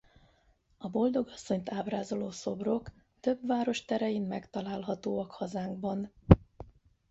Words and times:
A 0.77 0.89
Boldogasszonyt 0.89 1.71
ábrázoló 1.71 2.31
szobrok 2.31 2.91
több 3.19 3.47
város 3.47 3.85
terein 3.85 4.21
megtalálhatóak 4.23 5.31
hazánkban. 5.31 6.13